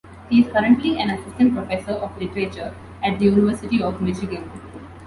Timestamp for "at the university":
3.03-3.83